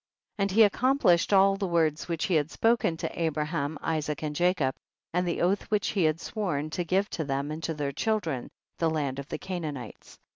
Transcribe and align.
14. 0.37 0.43
And 0.43 0.51
he 0.53 0.63
accomplished 0.63 1.31
all 1.31 1.55
the 1.57 1.67
words 1.67 2.07
which 2.07 2.25
he 2.25 2.33
had 2.33 2.49
spoken 2.49 2.97
to 2.97 3.27
Abra 3.27 3.45
ham, 3.45 3.77
Isaac 3.83 4.23
and 4.23 4.35
Jacob, 4.35 4.73
and 5.13 5.27
the 5.27 5.41
oath 5.41 5.69
which 5.69 5.89
he 5.89 6.05
had 6.05 6.19
sworn, 6.19 6.71
to 6.71 6.83
give 6.83 7.07
to 7.11 7.23
them 7.23 7.51
and 7.51 7.61
to 7.61 7.75
their 7.75 7.91
children, 7.91 8.49
the 8.79 8.89
land 8.89 9.19
of 9.19 9.27
the 9.27 9.37
Canaanites. 9.37 10.17